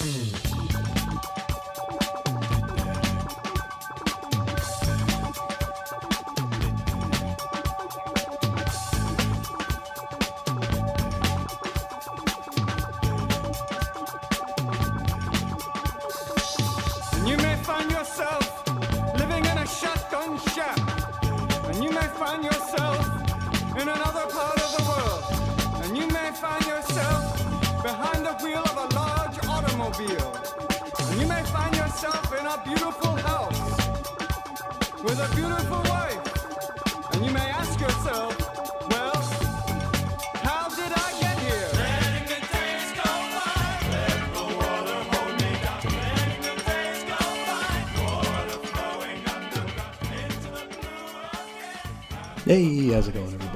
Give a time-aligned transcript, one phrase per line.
[0.00, 0.29] Mm-hmm.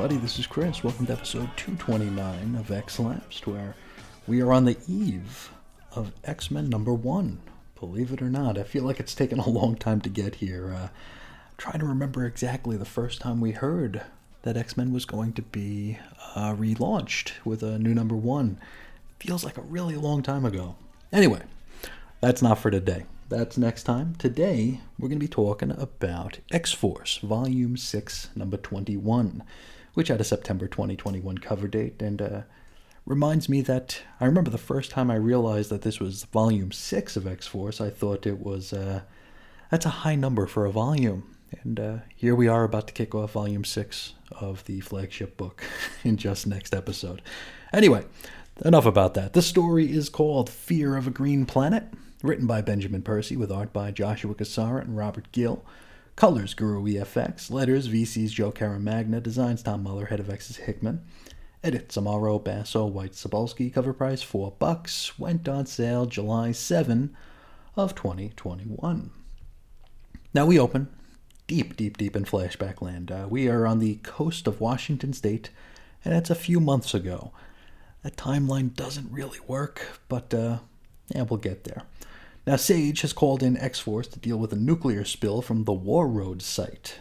[0.04, 0.22] Everybody?
[0.22, 0.84] This is Chris.
[0.84, 3.74] Welcome to episode 229 of X Lapsed, where
[4.26, 5.50] we are on the eve
[5.92, 7.40] of X Men number one.
[7.80, 10.74] Believe it or not, I feel like it's taken a long time to get here.
[10.74, 10.88] Uh,
[11.56, 14.02] trying to remember exactly the first time we heard
[14.42, 15.98] that X Men was going to be
[16.34, 18.58] uh, relaunched with a new number one.
[19.20, 20.76] Feels like a really long time ago.
[21.14, 21.40] Anyway,
[22.20, 23.06] that's not for today.
[23.30, 24.16] That's next time.
[24.16, 29.42] Today, we're going to be talking about X Force, Volume 6, Number 21,
[29.94, 32.42] which had a September 2021 cover date and uh,
[33.06, 37.16] reminds me that I remember the first time I realized that this was Volume 6
[37.16, 39.02] of X Force, I thought it was, uh,
[39.70, 41.34] that's a high number for a volume.
[41.62, 45.62] And uh, here we are about to kick off Volume 6 of the flagship book
[46.04, 47.22] in just next episode.
[47.72, 48.04] Anyway,
[48.64, 49.32] enough about that.
[49.34, 51.84] The story is called Fear of a Green Planet,
[52.22, 55.64] written by Benjamin Percy with art by Joshua Cassara and Robert Gill.
[56.16, 61.04] Colors Guru EFX, letters VC's Joe Caramagna, designs Tom Muller, head of X's Hickman.
[61.64, 67.16] Edits Amaro Basso White Cebulski, cover price 4 bucks, went on sale July 7
[67.74, 69.10] of 2021.
[70.32, 70.88] Now we open
[71.48, 73.10] deep, deep, deep in flashback land.
[73.10, 75.50] Uh, we are on the coast of Washington State,
[76.04, 77.32] and it's a few months ago.
[78.02, 80.58] That timeline doesn't really work, but uh,
[81.08, 81.82] yeah, we'll get there.
[82.46, 85.72] Now, Sage has called in X Force to deal with a nuclear spill from the
[85.72, 86.98] War Road site.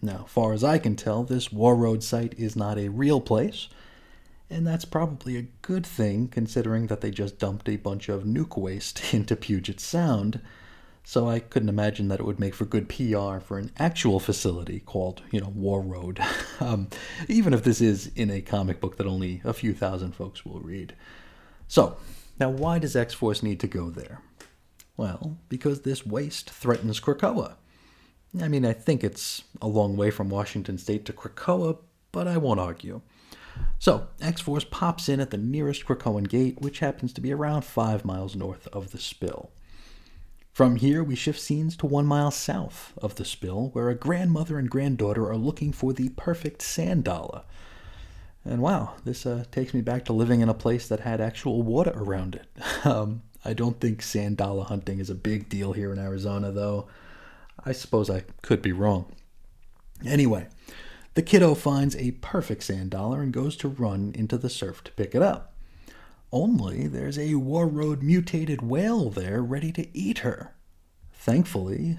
[0.00, 3.68] Now, far as I can tell, this War Road site is not a real place,
[4.48, 8.56] and that's probably a good thing considering that they just dumped a bunch of nuke
[8.56, 10.40] waste into Puget Sound.
[11.02, 14.78] So I couldn't imagine that it would make for good PR for an actual facility
[14.78, 16.20] called, you know, War Road.
[16.60, 16.88] um,
[17.28, 20.60] even if this is in a comic book that only a few thousand folks will
[20.60, 20.94] read.
[21.66, 21.96] So,
[22.38, 24.20] now why does X Force need to go there?
[24.96, 27.56] Well, because this waste threatens Krakoa.
[28.40, 31.78] I mean, I think it's a long way from Washington State to Krakoa,
[32.12, 33.00] but I won't argue.
[33.78, 37.64] So, X Force pops in at the nearest Krakoan gate, which happens to be around
[37.64, 39.50] five miles north of the spill.
[40.52, 44.58] From here, we shift scenes to one mile south of the spill, where a grandmother
[44.58, 47.08] and granddaughter are looking for the perfect sand.
[48.44, 51.62] And wow, this uh, takes me back to living in a place that had actual
[51.62, 52.46] water around it.
[52.84, 56.88] Um, I don't think sand dollar hunting is a big deal here in Arizona, though.
[57.64, 59.12] I suppose I could be wrong.
[60.04, 60.48] Anyway,
[61.14, 64.92] the kiddo finds a perfect sand dollar and goes to run into the surf to
[64.92, 65.54] pick it up.
[66.32, 70.54] Only there's a War Road mutated whale there ready to eat her.
[71.12, 71.98] Thankfully,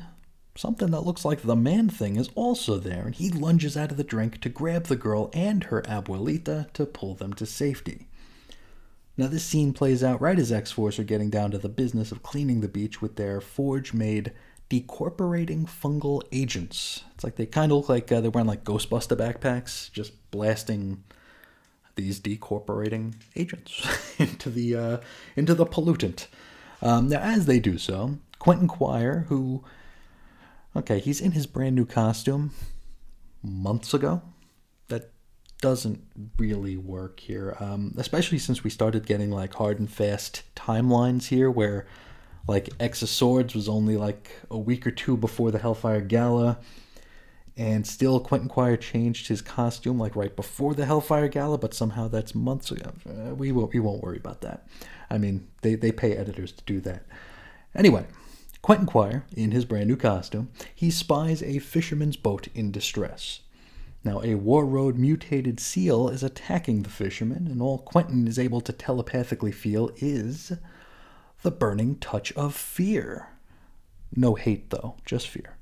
[0.56, 3.98] something that looks like the man thing is also there, and he lunges out of
[3.98, 8.10] the drink to grab the girl and her abuelita to pull them to safety.
[9.18, 12.12] Now, this scene plays out right as X Force are getting down to the business
[12.12, 14.34] of cleaning the beach with their forge made
[14.70, 17.04] decorporating fungal agents.
[17.14, 21.04] It's like they kind of look like uh, they're wearing like Ghostbuster backpacks, just blasting
[21.96, 23.88] these decorporating agents
[24.20, 24.98] into the uh,
[25.36, 26.28] into the pollutant.
[26.82, 29.64] Um, now, as they do so, Quentin Quire, who,
[30.76, 32.52] okay, he's in his brand new costume
[33.42, 34.22] months ago.
[35.66, 36.00] Doesn't
[36.38, 41.50] really work here, um, especially since we started getting like hard and fast timelines here,
[41.50, 41.88] where
[42.48, 46.60] like X of Swords was only like a week or two before the Hellfire Gala
[47.58, 52.08] and still Quentin Quire changed his costume like right before the Hellfire Gala, but somehow
[52.08, 52.92] that's months ago.
[53.10, 54.68] Uh, we won't we won't worry about that.
[55.10, 57.06] I mean, they they pay editors to do that.
[57.74, 58.06] Anyway,
[58.62, 63.40] Quentin Quire in his brand new costume, he spies a fisherman's boat in distress.
[64.06, 68.62] Now, a War Road mutated seal is attacking the fisherman, and all Quentin is able
[68.62, 70.52] to telepathically feel is
[71.42, 73.30] the burning touch of fear.
[74.16, 75.58] No hate, though, just fear.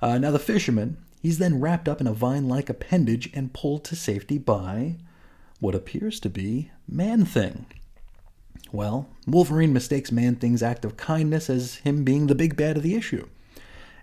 [0.00, 3.84] Uh, now, the fisherman, he's then wrapped up in a vine like appendage and pulled
[3.84, 4.96] to safety by
[5.60, 7.66] what appears to be Man Thing.
[8.72, 12.82] Well, Wolverine mistakes Man Thing's act of kindness as him being the big bad of
[12.82, 13.28] the issue.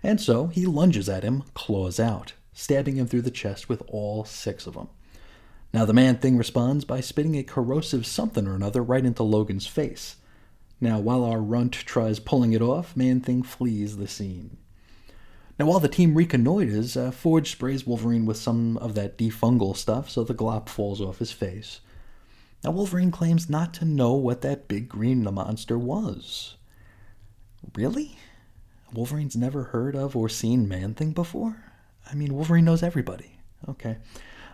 [0.00, 4.22] And so he lunges at him, claws out, stabbing him through the chest with all
[4.24, 4.88] six of them.
[5.72, 9.66] Now, the Man Thing responds by spitting a corrosive something or another right into Logan's
[9.66, 10.16] face.
[10.78, 14.58] Now, while our runt tries pulling it off, Man Thing flees the scene.
[15.58, 20.10] Now, while the team reconnoiters, uh, Forge sprays Wolverine with some of that defungal stuff
[20.10, 21.80] so the glop falls off his face.
[22.62, 26.56] Now, Wolverine claims not to know what that big green monster was.
[27.74, 28.18] Really?
[28.92, 31.69] Wolverine's never heard of or seen Man Thing before?
[32.10, 33.38] I mean, Wolverine knows everybody.
[33.68, 33.98] Okay.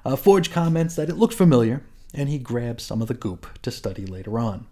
[0.05, 1.82] Uh, Forge comments that it looked familiar,
[2.14, 4.67] and he grabs some of the goop to study later on.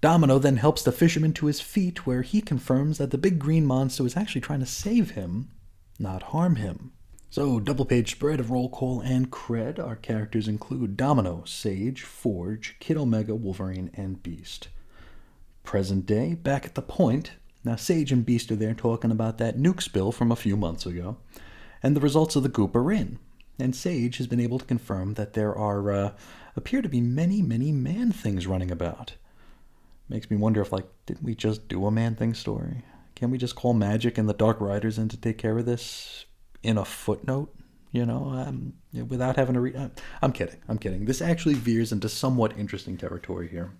[0.00, 3.66] Domino then helps the fisherman to his feet, where he confirms that the big green
[3.66, 5.50] monster was actually trying to save him,
[5.98, 6.92] not harm him.
[7.30, 9.78] So, double page spread of roll call and cred.
[9.78, 14.68] Our characters include Domino, Sage, Forge, Kid Omega, Wolverine, and Beast.
[15.62, 17.32] Present day, back at the point.
[17.64, 20.86] Now, Sage and Beast are there talking about that nuke spill from a few months
[20.86, 21.18] ago,
[21.82, 23.18] and the results of the goop are in.
[23.58, 26.12] And Sage has been able to confirm that there are uh,
[26.56, 29.14] appear to be many, many man things running about.
[30.08, 32.82] Makes me wonder if, like, didn't we just do a Man Thing story?
[33.14, 36.24] Can we just call Magik and the Dark Riders in to take care of this
[36.62, 37.54] in a footnote?
[37.90, 38.74] You know, um,
[39.08, 39.76] without having to read.
[39.76, 39.88] Uh,
[40.22, 40.60] I'm kidding.
[40.68, 41.06] I'm kidding.
[41.06, 43.72] This actually veers into somewhat interesting territory here.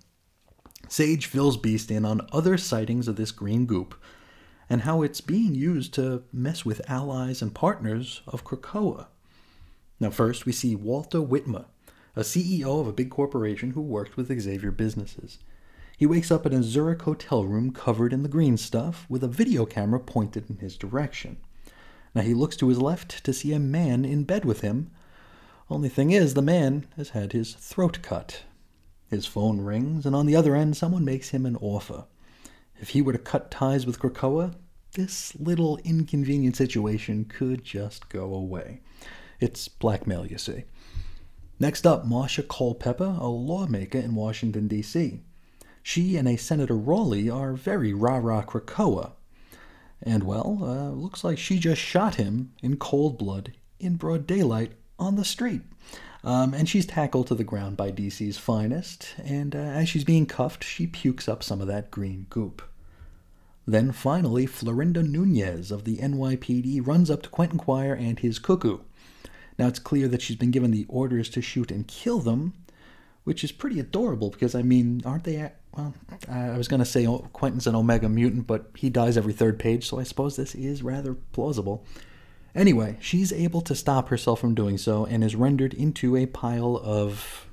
[0.87, 3.95] Sage fills Beast in on other sightings of this green goop
[4.69, 9.07] and how it's being used to mess with allies and partners of Krakoa.
[9.99, 11.65] Now, first, we see Walter Whitmer,
[12.15, 15.39] a CEO of a big corporation who worked with Xavier businesses.
[15.97, 19.27] He wakes up in a Zurich hotel room covered in the green stuff with a
[19.27, 21.37] video camera pointed in his direction.
[22.15, 24.91] Now he looks to his left to see a man in bed with him.
[25.69, 28.43] Only thing is, the man has had his throat cut.
[29.09, 32.05] His phone rings, and on the other end, someone makes him an offer.
[32.79, 34.55] If he were to cut ties with Krakoa,
[34.93, 38.81] this little inconvenient situation could just go away.
[39.39, 40.63] It's blackmail, you see.
[41.59, 45.19] Next up, Marcia Culpepper, a lawmaker in Washington, D.C.
[45.83, 49.11] She and a Senator Raleigh are very rah rah Krakoa.
[50.01, 54.71] And well, uh, looks like she just shot him in cold blood in broad daylight
[54.97, 55.61] on the street.
[56.23, 60.25] Um, and she's tackled to the ground by DC's finest, and uh, as she's being
[60.25, 62.61] cuffed, she pukes up some of that green goop.
[63.69, 68.79] Then finally, Florinda Nunez of the NYPD runs up to Quentin Quire and his cuckoo.
[69.59, 72.53] Now it's clear that she's been given the orders to shoot and kill them,
[73.25, 75.93] which is pretty adorable because, I mean, aren't they well,
[76.27, 79.59] I was going to say oh, Quentin's an Omega mutant, but he dies every third
[79.59, 81.85] page, so I suppose this is rather plausible.
[82.55, 86.81] Anyway, she's able to stop herself from doing so and is rendered into a pile
[86.83, 87.45] of.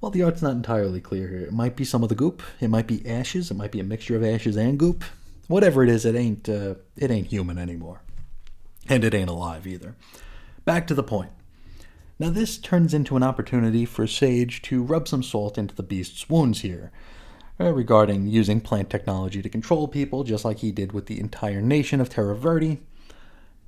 [0.00, 1.40] Well, the art's not entirely clear here.
[1.40, 2.42] It might be some of the goop.
[2.58, 3.50] It might be ashes.
[3.50, 5.04] It might be a mixture of ashes and goop.
[5.48, 8.02] Whatever it is, it ain't uh, it ain't human anymore,
[8.88, 9.94] and it ain't alive either.
[10.64, 11.30] Back to the point.
[12.18, 16.28] Now this turns into an opportunity for Sage to rub some salt into the beast's
[16.30, 16.90] wounds here
[17.60, 21.60] uh, regarding using plant technology to control people, just like he did with the entire
[21.60, 22.80] nation of Terra Verde.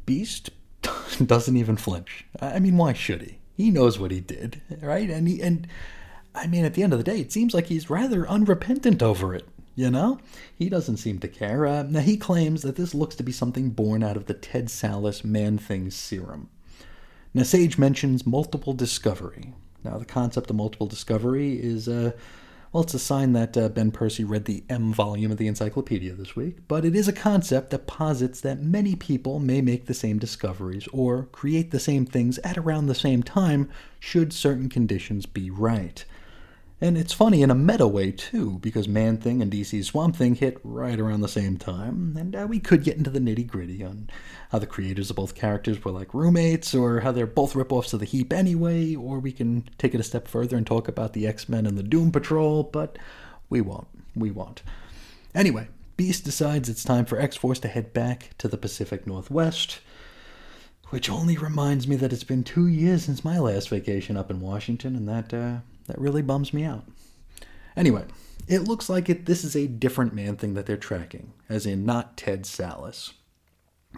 [0.07, 0.51] Beast
[1.25, 2.25] doesn't even flinch.
[2.41, 3.39] I mean, why should he?
[3.57, 5.11] He knows what he did, right?
[5.11, 5.67] And he, and
[6.35, 9.35] I mean, at the end of the day, it seems like he's rather unrepentant over
[9.35, 9.47] it.
[9.79, 10.19] You know,
[10.57, 11.65] he doesn't seem to care.
[11.65, 14.67] Uh, now he claims that this looks to be something born out of the Ted
[14.67, 16.51] Sallis Man Thing serum.
[17.33, 19.55] Now Sage mentions multiple discovery.
[19.85, 22.11] Now the concept of multiple discovery is uh,
[22.73, 26.13] well, it's a sign that uh, Ben Percy read the M volume of the encyclopedia
[26.13, 29.95] this week, but it is a concept that posits that many people may make the
[29.95, 35.25] same discoveries or create the same things at around the same time should certain conditions
[35.25, 36.05] be right.
[36.81, 40.37] And it's funny in a meta way, too, because Man Thing and DC's Swamp Thing
[40.37, 43.83] hit right around the same time, and uh, we could get into the nitty gritty
[43.83, 44.09] on
[44.51, 47.99] how the creators of both characters were like roommates, or how they're both ripoffs of
[47.99, 51.27] the Heap anyway, or we can take it a step further and talk about the
[51.27, 52.97] X Men and the Doom Patrol, but
[53.51, 53.89] we won't.
[54.15, 54.63] We won't.
[55.35, 55.67] Anyway,
[55.97, 59.81] Beast decides it's time for X Force to head back to the Pacific Northwest,
[60.91, 64.41] which only reminds me that it's been two years since my last vacation up in
[64.41, 65.57] Washington, and that, uh,
[65.89, 66.85] that really bums me out.
[67.77, 68.05] Anyway,
[68.47, 71.85] it looks like it, this is a different man thing that they're tracking, as in
[71.85, 73.13] not Ted Sallis.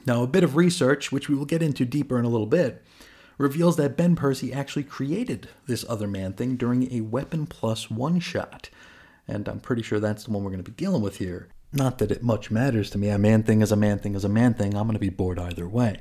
[0.06, 2.82] Now, a bit of research, which we will get into deeper in a little bit,
[3.38, 8.20] reveals that Ben Percy actually created this other man thing during a Weapon Plus one
[8.20, 8.70] shot.
[9.26, 11.48] And I'm pretty sure that's the one we're going to be dealing with here.
[11.72, 13.08] Not that it much matters to me.
[13.08, 14.74] A man thing is a man thing is a man thing.
[14.74, 16.00] I'm going to be bored either way.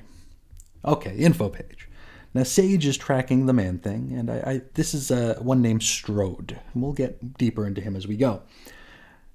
[0.84, 1.89] Okay, info page.
[2.34, 5.84] Now, Sage is tracking the man thing, and I, I this is uh, one named
[5.84, 6.60] Strode.
[6.74, 8.42] And we'll get deeper into him as we go.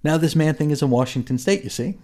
[0.03, 1.99] Now, this man thing is in Washington State, you see.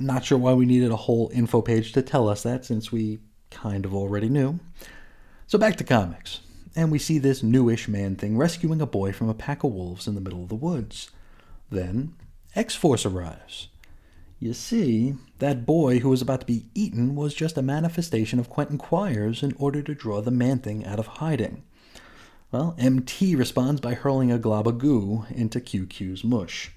[0.00, 3.20] Not sure why we needed a whole info page to tell us that, since we
[3.50, 4.58] kind of already knew.
[5.46, 6.40] So, back to comics.
[6.74, 10.08] And we see this newish man thing rescuing a boy from a pack of wolves
[10.08, 11.10] in the middle of the woods.
[11.70, 12.14] Then,
[12.56, 13.68] X Force arrives.
[14.42, 18.50] You see, that boy who was about to be eaten was just a manifestation of
[18.50, 21.62] Quentin Quires in order to draw the man thing out of hiding.
[22.50, 26.72] Well, MT responds by hurling a glob of goo into QQ's mush.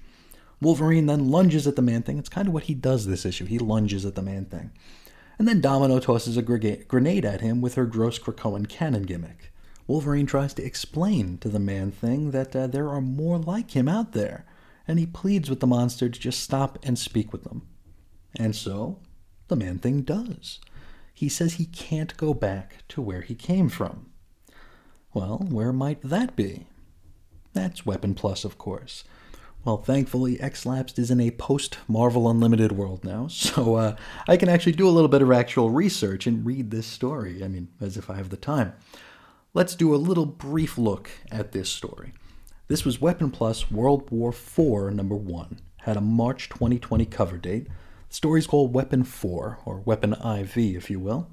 [0.60, 2.18] Wolverine then lunges at the man thing.
[2.20, 3.46] It's kind of what he does this issue.
[3.46, 4.70] He lunges at the man thing.
[5.36, 9.50] And then Domino tosses a grenade at him with her gross Krakoan cannon gimmick.
[9.88, 13.88] Wolverine tries to explain to the man thing that uh, there are more like him
[13.88, 14.44] out there
[14.88, 17.66] and he pleads with the monster to just stop and speak with them.
[18.38, 18.98] And so,
[19.48, 20.60] the man thing does.
[21.14, 24.10] He says he can't go back to where he came from.
[25.14, 26.66] Well, where might that be?
[27.54, 29.02] That's Weapon Plus, of course.
[29.64, 33.96] Well, thankfully, X-Lapsed is in a post-Marvel Unlimited world now, so uh,
[34.28, 37.42] I can actually do a little bit of actual research and read this story.
[37.42, 38.74] I mean, as if I have the time.
[39.54, 42.12] Let's do a little brief look at this story.
[42.68, 45.60] This was Weapon Plus World War IV number 1.
[45.82, 47.68] Had a March 2020 cover date.
[48.08, 51.30] The story's called Weapon 4, or Weapon IV, if you will,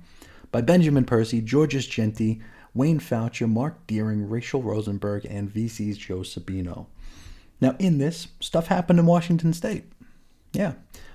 [0.51, 2.39] by Benjamin Percy, Georges Jeanty,
[2.75, 6.85] Wayne Faucher, Marc Deering, Rachelle Rosenberg, and VC's Joe Sabino.
[7.59, 9.85] Now, in this, stuff happened in Washington State.
[10.51, 10.73] Yeah.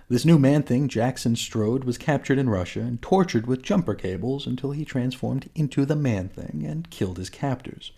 [0.09, 4.49] This new man thing, Jackson Strode, was captured in Russia and tortured with jumper cables
[4.49, 7.93] until he transformed into the man thing and killed his captors.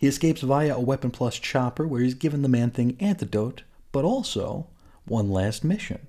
[0.00, 4.02] He escapes via a Weapon Plus chopper where he's given the Man Thing antidote, but
[4.02, 4.66] also
[5.04, 6.06] one last mission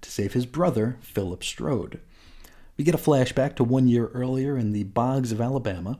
[0.00, 2.00] to save his brother, Philip Strode.
[2.78, 5.98] We get a flashback to one year earlier in the bogs of Alabama,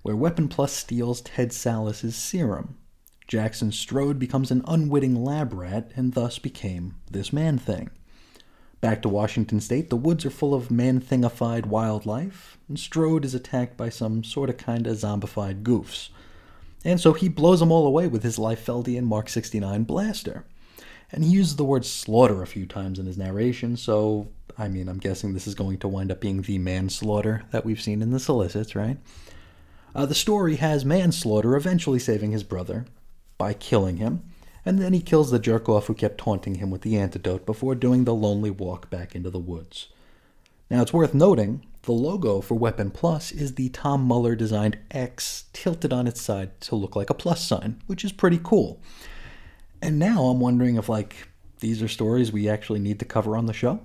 [0.00, 2.78] where Weapon Plus steals Ted Sallis's serum.
[3.26, 7.90] Jackson Strode becomes an unwitting lab rat and thus became this man thing.
[8.80, 13.34] Back to Washington State, the woods are full of man thingified wildlife, and Strode is
[13.34, 16.08] attacked by some sorta kinda zombified goofs
[16.84, 20.44] and so he blows them all away with his Liefeldian Mark 69 blaster.
[21.10, 24.88] And he uses the word slaughter a few times in his narration, so I mean,
[24.88, 28.10] I'm guessing this is going to wind up being the manslaughter that we've seen in
[28.10, 28.98] the solicits, right?
[29.94, 32.84] Uh, the story has manslaughter eventually saving his brother
[33.38, 34.22] by killing him,
[34.66, 37.74] and then he kills the jerk off who kept taunting him with the antidote before
[37.74, 39.88] doing the lonely walk back into the woods.
[40.70, 45.46] Now, it's worth noting the logo for Weapon Plus is the Tom Muller designed X
[45.54, 48.80] tilted on its side to look like a plus sign, which is pretty cool.
[49.80, 51.28] And now I'm wondering if, like,
[51.60, 53.80] these are stories we actually need to cover on the show.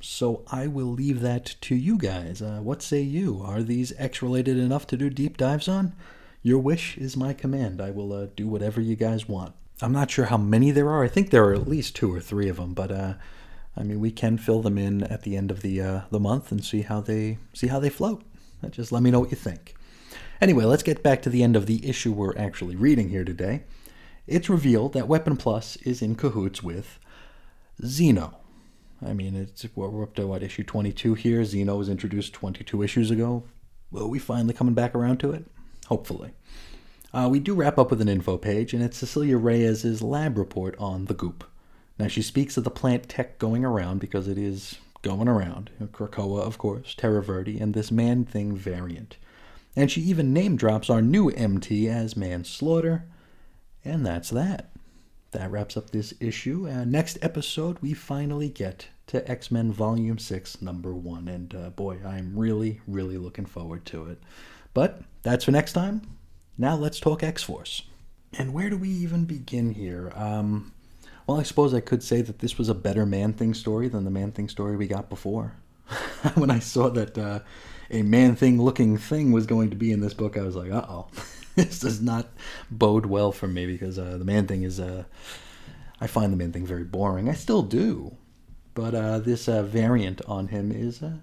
[0.00, 2.42] So I will leave that to you guys.
[2.42, 3.40] Uh, what say you?
[3.42, 5.94] Are these X related enough to do deep dives on?
[6.42, 7.80] Your wish is my command.
[7.80, 9.54] I will uh, do whatever you guys want.
[9.80, 11.02] I'm not sure how many there are.
[11.02, 13.14] I think there are at least two or three of them, but uh,
[13.76, 16.50] I mean, we can fill them in at the end of the uh, the month
[16.50, 18.22] and see how they see how they float.
[18.70, 19.74] Just let me know what you think.
[20.40, 23.64] Anyway, let's get back to the end of the issue we're actually reading here today.
[24.26, 26.98] It's revealed that Weapon Plus is in cahoots with
[27.82, 28.34] Xeno.
[29.04, 31.42] I mean, it's we're up to what issue 22 here.
[31.42, 33.44] Xeno was introduced 22 issues ago.
[33.90, 35.46] Will we finally coming back around to it?
[35.86, 36.32] Hopefully.
[37.14, 40.74] Uh, we do wrap up with an info page, and it's Cecilia Reyes' lab report
[40.78, 41.44] on the goop.
[41.98, 45.70] Now, she speaks of the plant tech going around because it is going around.
[45.80, 49.16] Krakoa, of course, Terra Verde, and this Man Thing variant.
[49.74, 53.04] And she even name drops our new MT as Manslaughter.
[53.84, 54.70] And that's that.
[55.32, 56.66] That wraps up this issue.
[56.68, 61.28] Uh, next episode, we finally get to X Men Volume 6, Number 1.
[61.28, 64.18] And uh, boy, I'm really, really looking forward to it.
[64.72, 66.02] But that's for next time.
[66.58, 67.82] Now let's talk X Force.
[68.38, 70.10] And where do we even begin here?
[70.14, 70.72] Um,
[71.26, 74.04] well, I suppose I could say that this was a better Man Thing story than
[74.04, 75.54] the Man Thing story we got before.
[76.34, 77.40] when I saw that uh,
[77.90, 80.70] a Man Thing looking thing was going to be in this book, I was like,
[80.70, 81.08] uh oh.
[81.54, 82.28] this does not
[82.70, 84.80] bode well for me because uh, the Man Thing is.
[84.80, 85.04] Uh,
[86.00, 87.28] I find the Man Thing very boring.
[87.28, 88.16] I still do.
[88.74, 91.16] But uh, this uh, variant on him is uh,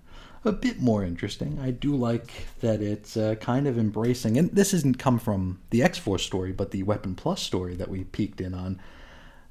[0.44, 1.60] a bit more interesting.
[1.62, 2.32] I do like
[2.62, 6.52] that it's uh, kind of embracing, and this isn't come from the X Force story,
[6.52, 8.82] but the Weapon Plus story that we peeked in on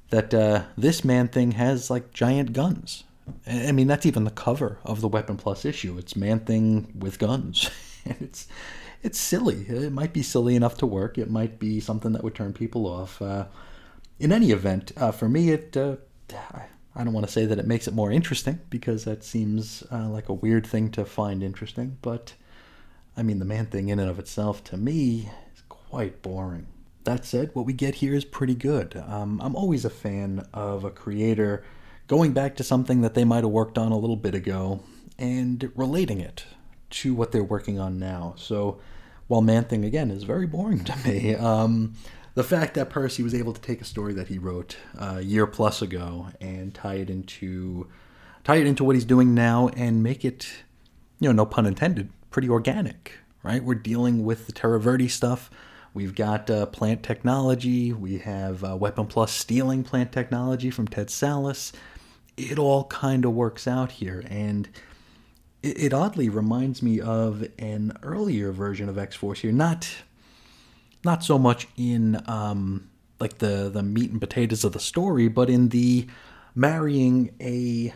[0.09, 3.03] that uh, this man thing has like giant guns.
[3.47, 5.97] I mean, that's even the cover of the Weapon Plus issue.
[5.97, 7.69] It's Man Thing with guns,
[8.05, 8.47] and it's
[9.01, 9.65] it's silly.
[9.67, 11.17] It might be silly enough to work.
[11.17, 13.21] It might be something that would turn people off.
[13.21, 13.45] Uh,
[14.19, 15.95] in any event, uh, for me, it uh,
[16.95, 20.09] I don't want to say that it makes it more interesting because that seems uh,
[20.09, 22.33] like a weird thing to find interesting, but
[23.17, 26.67] I mean, the man thing in and of itself, to me, is quite boring.
[27.03, 29.01] That said, what we get here is pretty good.
[29.07, 31.63] Um, I'm always a fan of a creator
[32.07, 34.81] going back to something that they might have worked on a little bit ago
[35.17, 36.45] and relating it
[36.89, 38.35] to what they're working on now.
[38.37, 38.79] So,
[39.27, 41.95] while Man Thing, again, is very boring to me, um,
[42.35, 45.21] the fact that Percy was able to take a story that he wrote uh, a
[45.21, 47.87] year plus ago and tie it into
[48.43, 50.51] tie it into what he's doing now and make it,
[51.19, 53.63] you know, no pun intended, pretty organic, right?
[53.63, 55.49] We're dealing with the Terra Verde stuff.
[55.93, 57.93] We've got uh, plant technology.
[57.93, 61.71] We have uh, Weapon Plus stealing plant technology from Ted Sallis.
[62.35, 64.23] It all kind of works out here.
[64.27, 64.69] And
[65.61, 69.51] it, it oddly reminds me of an earlier version of X Force here.
[69.51, 69.89] Not
[71.05, 75.49] not so much in um, like the the meat and potatoes of the story, but
[75.49, 76.07] in the
[76.55, 77.93] marrying a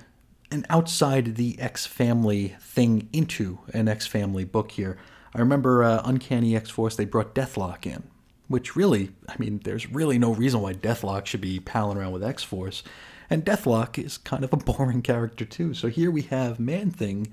[0.52, 4.98] an outside the X family thing into an X family book here.
[5.34, 8.04] I remember uh, Uncanny X Force, they brought Deathlok in,
[8.48, 12.24] which really, I mean, there's really no reason why Deathlok should be palling around with
[12.24, 12.84] X Force.
[13.30, 15.74] And Deathlok is kind of a boring character too.
[15.74, 17.28] So here we have Man Thing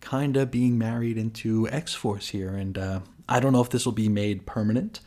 [0.00, 2.50] kind of being married into X Force here.
[2.50, 5.00] And uh, I don't know if this will be made permanent.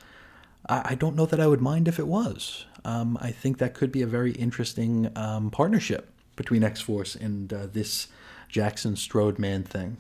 [0.68, 2.66] I, I don't know that I would mind if it was.
[2.84, 7.52] Um, I think that could be a very interesting um, partnership between X Force and
[7.54, 8.08] uh, this
[8.50, 9.98] Jackson Strode man thing.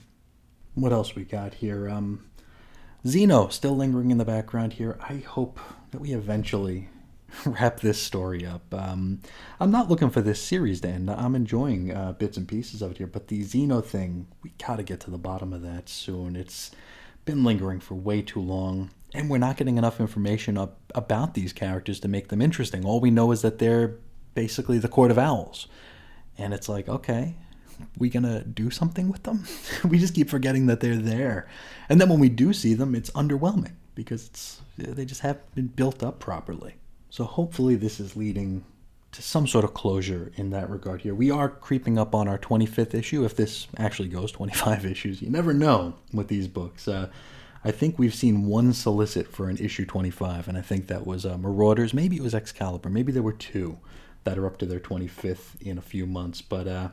[0.74, 1.90] What else we got here?
[1.90, 2.26] Um,
[3.06, 4.98] Xeno still lingering in the background here.
[5.02, 5.60] I hope
[5.92, 6.90] that we eventually
[7.46, 8.74] wrap this story up.
[8.74, 9.22] Um,
[9.60, 11.10] I'm not looking for this series to end.
[11.10, 14.84] I'm enjoying uh, bits and pieces of it here, but the Xeno thing, we gotta
[14.84, 16.36] get to the bottom of that soon.
[16.36, 16.72] It's
[17.26, 21.54] been lingering for way too long, and we're not getting enough information up about these
[21.54, 22.86] characters to make them interesting.
[22.86, 23.96] All we know is that they're
[24.34, 25.68] basically the Court of Owls
[26.38, 27.36] and it's like okay
[27.98, 29.46] we gonna do something with them
[29.90, 31.48] we just keep forgetting that they're there
[31.90, 35.68] and then when we do see them it's underwhelming because it's they just haven't been
[35.68, 36.76] built up properly
[37.10, 38.64] so hopefully this is leading
[39.12, 42.38] to some sort of closure in that regard here we are creeping up on our
[42.38, 47.10] 25th issue if this actually goes 25 issues you never know with these books uh,
[47.64, 51.28] I think we've seen one solicit for an issue 25, and I think that was
[51.28, 51.94] uh, Marauders.
[51.94, 52.90] Maybe it was Excalibur.
[52.90, 53.78] Maybe there were two
[54.24, 56.42] that are up to their 25th in a few months.
[56.42, 56.90] But uh,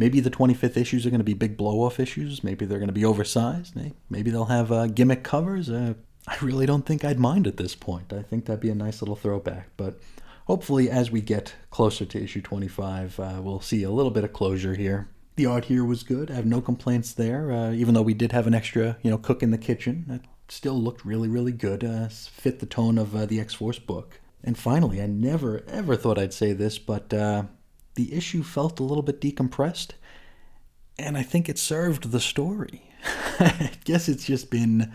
[0.00, 2.42] maybe the 25th issues are going to be big blow off issues.
[2.42, 3.76] Maybe they're going to be oversized.
[4.08, 5.68] Maybe they'll have uh, gimmick covers.
[5.68, 5.92] Uh,
[6.26, 8.10] I really don't think I'd mind at this point.
[8.12, 9.68] I think that'd be a nice little throwback.
[9.76, 10.00] But
[10.46, 14.32] hopefully, as we get closer to issue 25, uh, we'll see a little bit of
[14.32, 15.08] closure here.
[15.36, 16.30] The art here was good.
[16.30, 17.52] I have no complaints there.
[17.52, 20.22] Uh, even though we did have an extra, you know, cook in the kitchen, it
[20.48, 21.84] still looked really, really good.
[21.84, 24.18] Uh, fit the tone of the X Force book.
[24.42, 27.44] And finally, I never ever thought I'd say this, but uh,
[28.00, 29.90] the issue felt a little bit decompressed,
[30.98, 32.90] and I think it served the story.
[33.38, 34.90] I guess it's just been,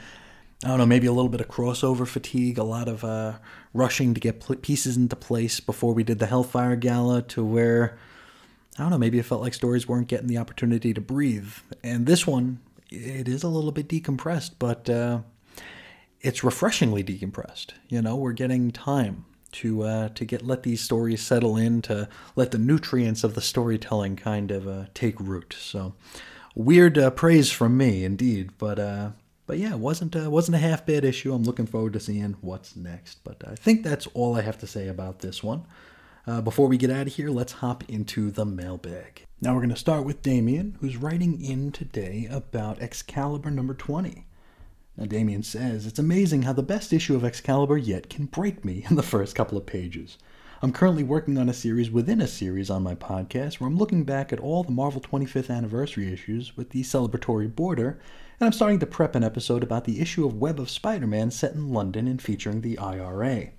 [0.64, 3.34] I don't know, maybe a little bit of crossover fatigue, a lot of uh,
[3.76, 7.96] rushing to get pl- pieces into place before we did the Hellfire Gala, to where,
[8.80, 11.54] I don't know, maybe it felt like stories weren't getting the opportunity to breathe.
[11.84, 14.90] And this one, it is a little bit decompressed, but.
[14.90, 15.20] Uh,
[16.22, 17.74] it's refreshingly decompressed.
[17.88, 22.10] You know, we're getting time to uh, to get let these stories settle in, to
[22.36, 25.56] let the nutrients of the storytelling kind of uh, take root.
[25.58, 25.94] So
[26.56, 28.52] weird uh, praise from me, indeed.
[28.58, 29.10] But uh,
[29.48, 31.34] but yeah, wasn't uh, wasn't a half bad issue.
[31.34, 33.24] I'm looking forward to seeing what's next.
[33.24, 35.66] But I think that's all I have to say about this one.
[36.28, 39.26] Uh, before we get out of here, let's hop into the mailbag.
[39.42, 44.26] Now we're going to start with Damien, who's writing in today about Excalibur number 20.
[44.98, 48.86] Now, Damien says, It's amazing how the best issue of Excalibur yet can break me
[48.90, 50.18] in the first couple of pages.
[50.62, 54.06] I'm currently working on a series within a series on my podcast where I'm looking
[54.06, 58.00] back at all the Marvel 25th anniversary issues with the celebratory border,
[58.40, 61.30] and I'm starting to prep an episode about the issue of Web of Spider Man
[61.30, 63.50] set in London and featuring the IRA.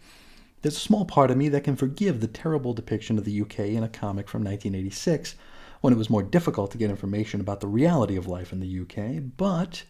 [0.63, 3.59] There's a small part of me that can forgive the terrible depiction of the UK
[3.59, 5.35] in a comic from 1986,
[5.83, 8.81] when it was more difficult to get information about the reality of life in the
[8.81, 9.85] UK, but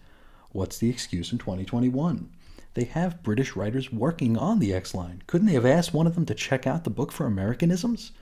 [0.57, 2.31] What's the excuse in 2021?
[2.73, 5.23] They have British writers working on the X line.
[5.27, 8.13] Couldn't they have asked one of them to check out the book for Americanisms?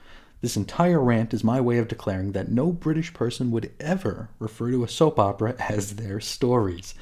[0.41, 4.69] This entire rant is my way of declaring that no British person would ever refer
[4.71, 6.93] to a soap opera as their stories.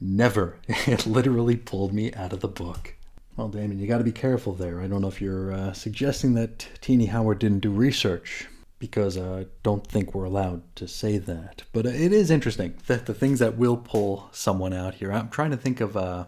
[0.00, 0.56] Never.
[0.88, 2.96] It literally pulled me out of the book.
[3.36, 4.80] Well, Damon, you got to be careful there.
[4.80, 8.48] I don't know if you're uh, suggesting that Tini Howard didn't do research
[8.80, 11.62] because I don't think we're allowed to say that.
[11.72, 15.12] But it is interesting that the things that will pull someone out here.
[15.12, 16.24] I'm trying to think of uh,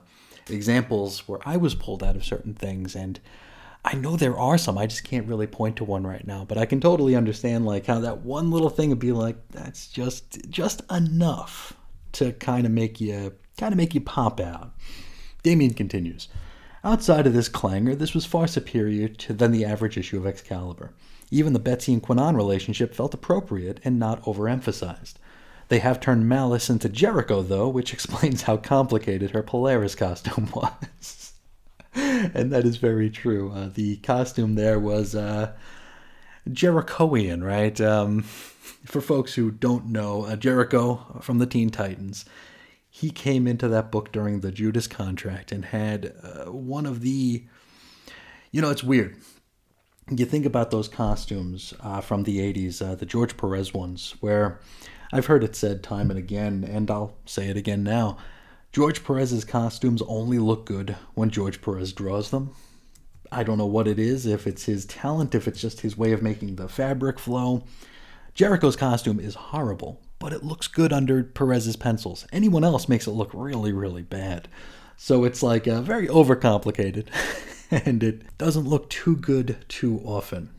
[0.48, 3.18] examples where I was pulled out of certain things, and
[3.84, 4.76] I know there are some.
[4.76, 6.44] I just can't really point to one right now.
[6.44, 9.88] But I can totally understand like how that one little thing would be like that's
[9.88, 11.72] just just enough
[12.12, 14.74] to kind of make you kind of make you pop out.
[15.42, 16.28] Damien continues.
[16.84, 20.92] Outside of this clangor, this was far superior to, than the average issue of Excalibur.
[21.32, 25.14] Even the Betsy and Kwannon relationship felt appropriate and not overemphasized.
[25.68, 31.32] They have turned Malice into Jericho, though, which explains how complicated her Polaris costume was.
[31.94, 33.50] and that is very true.
[33.50, 35.52] Uh, the costume there was uh,
[36.50, 37.80] Jerichoian, right?
[37.80, 38.20] Um,
[38.84, 42.26] for folks who don't know, uh, Jericho from the Teen Titans,
[42.90, 47.46] he came into that book during the Judas contract and had uh, one of the.
[48.50, 49.16] You know, it's weird.
[50.10, 54.60] You think about those costumes uh, from the 80s, uh, the George Perez ones, where
[55.12, 58.18] I've heard it said time and again, and I'll say it again now.
[58.72, 62.54] George Perez's costumes only look good when George Perez draws them.
[63.30, 66.12] I don't know what it is, if it's his talent, if it's just his way
[66.12, 67.64] of making the fabric flow.
[68.34, 72.26] Jericho's costume is horrible, but it looks good under Perez's pencils.
[72.32, 74.48] Anyone else makes it look really, really bad.
[74.96, 77.08] So it's like uh, very overcomplicated,
[77.86, 80.50] and it doesn't look too good too often.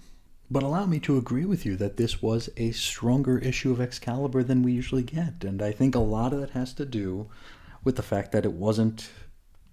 [0.49, 4.43] But allow me to agree with you that this was a stronger issue of Excalibur
[4.43, 7.29] than we usually get, and I think a lot of that has to do
[7.83, 9.11] with the fact that it wasn't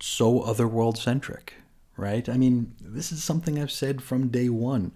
[0.00, 1.54] so otherworld centric,
[1.96, 2.28] right?
[2.28, 4.92] I mean, this is something I've said from day one.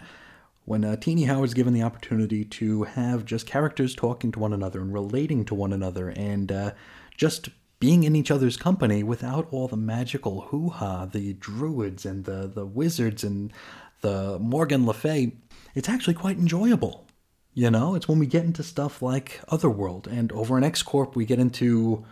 [0.67, 4.81] When uh, Tini Howard's given the opportunity to have just characters talking to one another
[4.81, 6.71] and relating to one another and uh,
[7.17, 7.49] just
[7.85, 12.47] being in each other's company without all the magical hoo ha, the druids and the,
[12.47, 13.53] the wizards and
[14.01, 15.35] the Morgan Le Fay,
[15.75, 17.07] it's actually quite enjoyable.
[17.53, 21.15] You know, it's when we get into stuff like Otherworld, and over in X Corp,
[21.15, 22.07] we get into.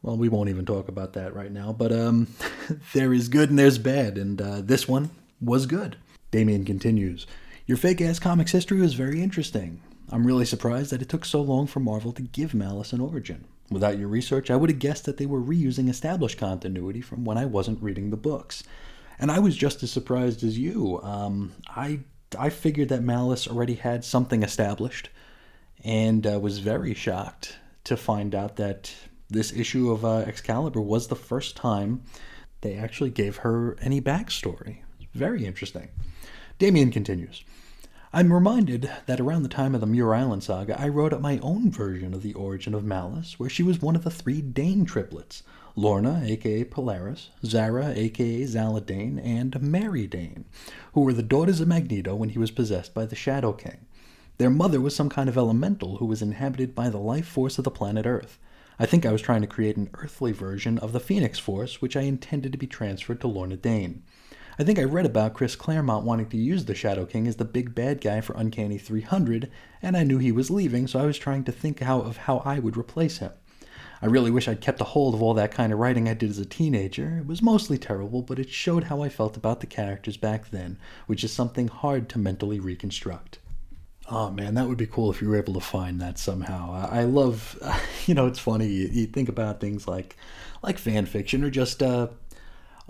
[0.00, 2.28] Well, we won't even talk about that right now, but um,
[2.94, 5.96] there is good and there's bad, and uh, this one was good.
[6.30, 7.26] Damian continues
[7.66, 9.80] Your fake ass comics history was very interesting.
[10.08, 13.46] I'm really surprised that it took so long for Marvel to give Malice an origin.
[13.72, 17.38] Without your research, I would have guessed that they were reusing established continuity from when
[17.38, 18.62] I wasn't reading the books.
[19.18, 21.00] And I was just as surprised as you.
[21.02, 22.00] Um, I
[22.38, 25.10] I figured that Malice already had something established,
[25.84, 28.94] and uh, was very shocked to find out that
[29.28, 32.02] this issue of uh, Excalibur was the first time
[32.60, 34.78] they actually gave her any backstory.
[35.14, 35.88] Very interesting.
[36.58, 37.44] Damian continues.
[38.14, 41.38] I'm reminded that around the time of the Muir Island saga, I wrote up my
[41.38, 44.84] own version of the origin of Malice, where she was one of the three Dane
[44.84, 45.42] triplets
[45.76, 50.44] Lorna, aka Polaris, Zala, aka Zaladane, and Mary Dane,
[50.92, 53.86] who were the daughters of Magneto when he was possessed by the Shadow King.
[54.36, 57.64] Their mother was some kind of elemental who was inhabited by the life force of
[57.64, 58.38] the planet Earth.
[58.78, 61.96] I think I was trying to create an earthly version of the Phoenix Force, which
[61.96, 64.02] I intended to be transferred to Lorna Dane.
[64.58, 67.44] I think I read about Chris Claremont wanting to use the Shadow King as the
[67.44, 71.18] big bad guy for Uncanny 300, and I knew he was leaving, so I was
[71.18, 73.32] trying to think how, of how I would replace him.
[74.02, 76.28] I really wish I'd kept a hold of all that kind of writing I did
[76.28, 77.18] as a teenager.
[77.20, 80.76] It was mostly terrible, but it showed how I felt about the characters back then,
[81.06, 83.38] which is something hard to mentally reconstruct.
[84.10, 86.88] Oh man, that would be cool if you were able to find that somehow.
[86.90, 87.56] I love,
[88.06, 88.66] you know, it's funny.
[88.66, 90.16] You, think about things like,
[90.62, 92.08] like fan fiction or just uh,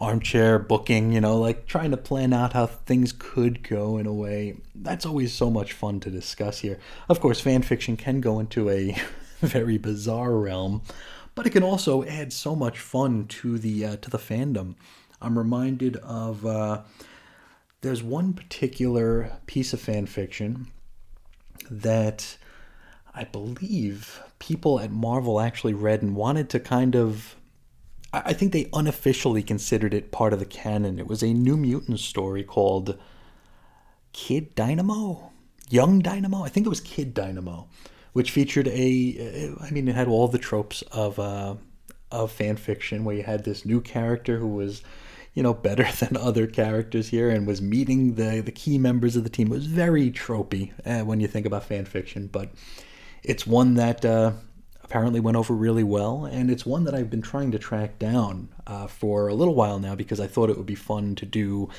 [0.02, 4.12] armchair booking, you know, like trying to plan out how things could go in a
[4.12, 4.56] way.
[4.74, 6.80] That's always so much fun to discuss here.
[7.08, 8.96] Of course, fan fiction can go into a
[9.40, 10.82] very bizarre realm,
[11.36, 14.74] but it can also add so much fun to the uh, to the fandom.
[15.20, 16.82] I'm reminded of uh,
[17.82, 20.66] there's one particular piece of fan fiction
[21.70, 22.36] that
[23.14, 27.36] I believe people at Marvel actually read and wanted to kind of
[28.12, 30.98] I think they unofficially considered it part of the canon.
[30.98, 32.98] It was a New Mutant story called
[34.12, 35.30] Kid Dynamo?
[35.70, 36.44] Young Dynamo?
[36.44, 37.68] I think it was Kid Dynamo,
[38.12, 39.54] which featured a.
[39.62, 41.54] I mean, it had all the tropes of uh,
[42.10, 44.82] of fan fiction, where you had this new character who was,
[45.32, 49.24] you know, better than other characters here, and was meeting the the key members of
[49.24, 49.46] the team.
[49.46, 52.50] It was very tropey uh, when you think about fan fiction, but
[53.22, 54.32] it's one that uh,
[54.92, 58.50] apparently went over really well, and it's one that I've been trying to track down
[58.66, 61.70] uh, for a little while now because I thought it would be fun to do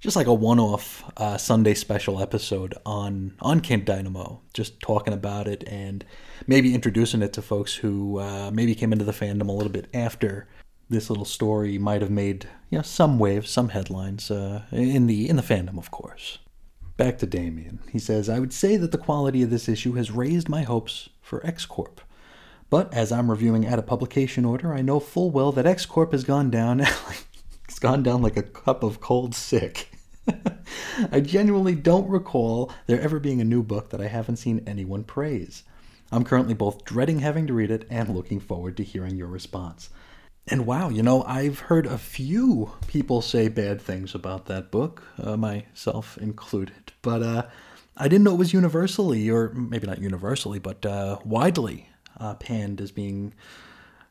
[0.00, 5.48] just like a one-off uh, Sunday special episode on on Kid Dynamo, just talking about
[5.48, 6.02] it and
[6.46, 9.90] maybe introducing it to folks who uh, maybe came into the fandom a little bit
[9.92, 10.48] after
[10.88, 15.28] this little story might have made you know, some waves, some headlines uh, in the
[15.28, 16.38] in the fandom, of course.
[16.96, 17.80] Back to Damien.
[17.90, 21.10] He says, I would say that the quality of this issue has raised my hopes
[21.20, 22.00] for X Corp.
[22.72, 26.12] But as I'm reviewing at a publication order, I know full well that X Corp
[26.12, 26.80] has gone down.
[27.68, 29.90] it's gone down like a cup of cold sick.
[31.12, 35.04] I genuinely don't recall there ever being a new book that I haven't seen anyone
[35.04, 35.64] praise.
[36.10, 39.90] I'm currently both dreading having to read it and looking forward to hearing your response.
[40.46, 45.02] And wow, you know, I've heard a few people say bad things about that book,
[45.22, 46.92] uh, myself included.
[47.02, 47.42] But uh,
[47.98, 51.90] I didn't know it was universally, or maybe not universally, but uh, widely
[52.22, 53.34] uh, panned as being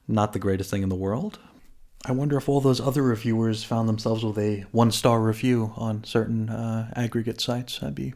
[0.07, 1.39] not the greatest thing in the world.
[2.03, 6.49] I wonder if all those other reviewers found themselves with a one-star review on certain
[6.49, 7.79] uh, aggregate sites.
[7.79, 8.13] That'd be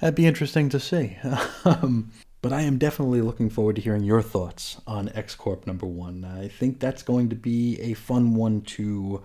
[0.00, 1.18] that'd be interesting to see.
[1.64, 5.86] um, but I am definitely looking forward to hearing your thoughts on X Corp number
[5.86, 6.24] one.
[6.24, 9.22] I think that's going to be a fun one to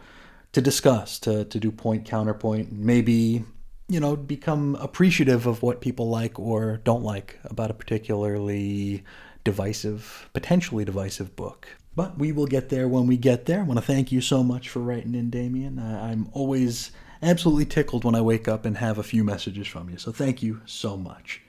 [0.54, 3.44] to discuss, to, to do point counterpoint, maybe,
[3.90, 9.04] you know, become appreciative of what people like or don't like about a particularly
[9.44, 11.68] divisive, potentially divisive book.
[11.96, 13.60] But we will get there when we get there.
[13.60, 15.78] I want to thank you so much for writing in, Damien.
[15.78, 19.98] I'm always absolutely tickled when I wake up and have a few messages from you.
[19.98, 21.42] So thank you so much.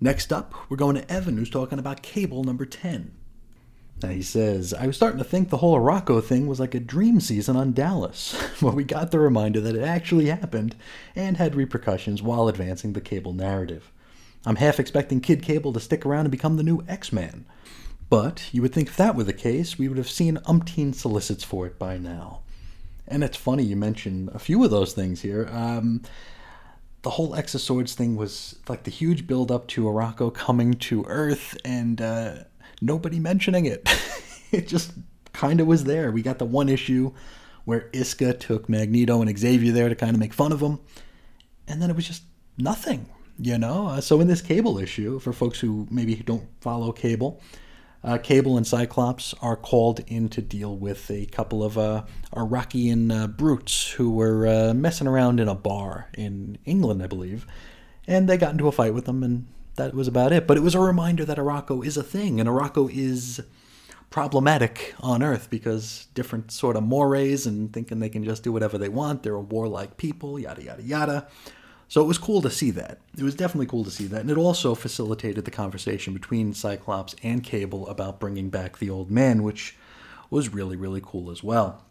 [0.00, 3.12] Next up, we're going to Evan, who's talking about cable number 10.
[4.02, 6.80] Now he says, I was starting to think the whole Arakko thing was like a
[6.80, 10.74] dream season on Dallas, where we got the reminder that it actually happened
[11.14, 13.92] and had repercussions while advancing the cable narrative.
[14.46, 17.44] I'm half expecting Kid Cable to stick around and become the new X Man.
[18.08, 21.44] But you would think if that were the case, we would have seen umpteen solicits
[21.44, 22.40] for it by now.
[23.06, 25.48] And it's funny you mention a few of those things here.
[25.52, 26.02] Um,
[27.02, 30.74] the whole X of Swords thing was like the huge build up to Arakko coming
[30.74, 32.34] to Earth and uh,
[32.80, 33.88] nobody mentioning it.
[34.52, 34.92] it just
[35.32, 36.10] kind of was there.
[36.10, 37.12] We got the one issue
[37.64, 40.80] where Isca took Magneto and Xavier there to kind of make fun of him,
[41.68, 42.22] and then it was just
[42.58, 43.08] nothing,
[43.40, 43.86] you know?
[43.86, 47.40] Uh, so in this Cable issue, for folks who maybe don't follow Cable,
[48.02, 53.12] uh, Cable and Cyclops are called in to deal with a couple of uh, Arakian
[53.12, 57.46] uh, brutes who were uh, messing around in a bar in England, I believe.
[58.06, 60.46] And they got into a fight with them, and that was about it.
[60.46, 63.42] But it was a reminder that Arakko is a thing, and Arakko is
[64.08, 68.78] problematic on Earth because different sort of mores and thinking they can just do whatever
[68.78, 69.22] they want.
[69.22, 71.28] They're a warlike people, yada, yada, yada.
[71.90, 73.00] So it was cool to see that.
[73.18, 74.20] It was definitely cool to see that.
[74.20, 79.10] And it also facilitated the conversation between Cyclops and Cable about bringing back the old
[79.10, 79.76] man, which
[80.30, 81.82] was really, really cool as well.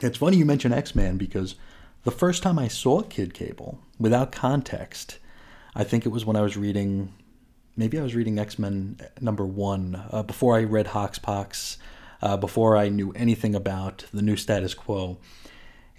[0.00, 1.56] It's funny you mention X Man because
[2.04, 5.18] the first time I saw Kid Cable, without context,
[5.74, 7.12] I think it was when I was reading,
[7.76, 11.76] maybe I was reading X Men number one, uh, before I read Hoxpox,
[12.22, 15.18] uh, before I knew anything about the new status quo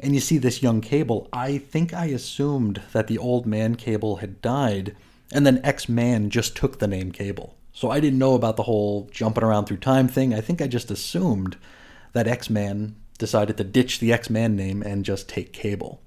[0.02, 4.18] and you see this young Cable, I think I assumed that the old man Cable
[4.18, 4.96] had died,
[5.32, 7.56] and then X Man just took the name Cable.
[7.74, 10.34] So I didn't know about the whole jumping around through time thing.
[10.34, 11.58] I think I just assumed
[12.14, 16.02] that X Man decided to ditch the X Man name and just take Cable.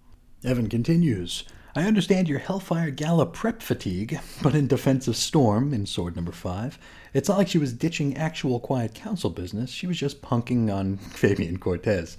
[0.45, 1.45] Evan continues.
[1.77, 6.31] I understand your Hellfire Gala prep fatigue, but in defense of Storm, in Sword number
[6.31, 6.79] 5,
[7.13, 10.97] it's not like she was ditching actual Quiet Council business, she was just punking on
[11.15, 12.17] Fabian Cortez.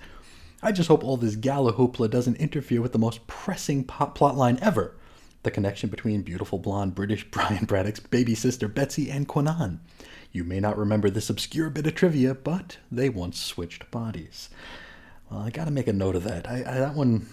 [0.65, 4.95] I just hope all this gala hoopla doesn't interfere with the most pressing plotline ever
[5.43, 9.77] the connection between beautiful blonde British Brian Braddock's baby sister Betsy and Kwannon.
[10.31, 14.49] You may not remember this obscure bit of trivia, but they once switched bodies.
[15.29, 16.49] Well, I gotta make a note of that.
[16.49, 17.27] I, I that one,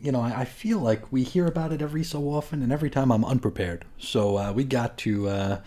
[0.00, 2.88] you know, I, I, feel like we hear about it every so often, and every
[2.88, 3.84] time I'm unprepared.
[3.98, 5.60] So uh, we got to uh,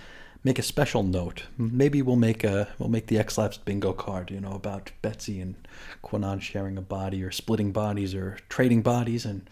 [0.43, 1.43] make a special note.
[1.57, 5.39] Maybe we'll make a we'll make the X Labs bingo card, you know, about Betsy
[5.39, 5.55] and
[6.03, 9.49] Kwannon sharing a body or splitting bodies or trading bodies, and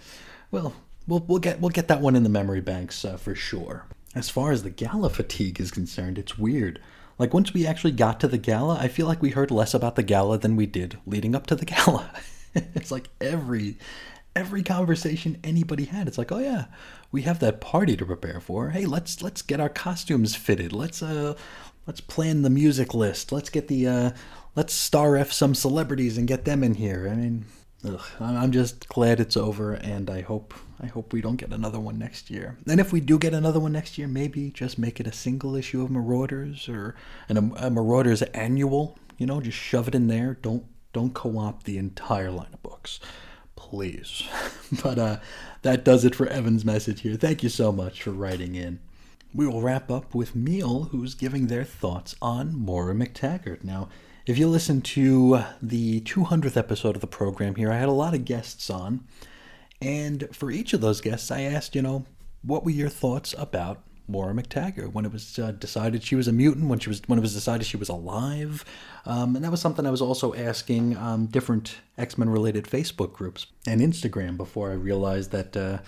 [0.51, 0.73] well,
[1.07, 3.85] we'll we'll get we'll get that one in the memory banks uh, for sure.
[4.15, 6.81] As far as the gala fatigue is concerned, it's weird.
[7.19, 9.95] Like once we actually got to the gala, I feel like we heard less about
[9.95, 12.11] the gala than we did leading up to the gala.
[12.53, 13.77] it's like every
[14.35, 16.65] every conversation anybody had, it's like, oh yeah,
[17.11, 18.69] we have that party to prepare for.
[18.69, 20.73] Hey, let's let's get our costumes fitted.
[20.73, 21.35] Let's uh
[21.87, 23.31] let's plan the music list.
[23.31, 24.11] Let's get the uh
[24.55, 27.09] let's star f some celebrities and get them in here.
[27.11, 27.45] I mean,
[27.85, 31.79] ugh, I'm just glad it's over, and I hope I hope we don't get another
[31.79, 32.57] one next year.
[32.67, 35.55] And if we do get another one next year, maybe just make it a single
[35.55, 36.95] issue of Marauders or
[37.27, 38.97] an, a Marauders annual.
[39.17, 40.37] You know, just shove it in there.
[40.41, 40.63] Don't
[40.93, 42.99] don't co-opt the entire line of books
[43.59, 44.23] please.
[44.83, 45.17] but uh,
[45.61, 47.15] that does it for Evan's message here.
[47.15, 48.79] Thank you so much for writing in.
[49.33, 53.63] We will wrap up with Meal, who's giving their thoughts on Moira MacTaggert.
[53.63, 53.89] Now,
[54.25, 58.15] if you listen to the 200th episode of the program here, I had a lot
[58.15, 59.05] of guests on.
[59.81, 62.05] And for each of those guests, I asked, you know,
[62.41, 66.31] what were your thoughts about Moira MacTaggert when it was uh, decided she was a
[66.31, 68.65] mutant, when she was when it was decided she was alive,
[69.05, 73.13] um, and that was something I was also asking um, different X Men related Facebook
[73.13, 75.55] groups and Instagram before I realized that.
[75.55, 75.79] Uh,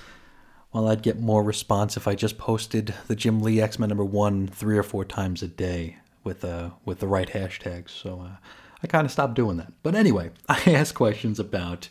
[0.74, 4.06] well, I'd get more response if I just posted the Jim Lee X Men number
[4.06, 5.98] one three or four times a day.
[6.24, 7.90] with uh, with the right hashtags.
[7.90, 8.36] So uh,
[8.84, 9.74] I kind of stopped doing that.
[9.84, 11.90] But anyway, I asked questions about